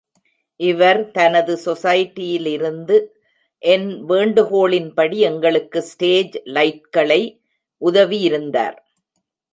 [0.59, 2.97] இவர் தனது சொசைடியிலிருந்து
[3.63, 7.21] என் வேண்டுகோளின்படி எங்களுக்கு ஸ்டேஜ் லைட்களை
[7.81, 8.77] உதவியிருந்தார்.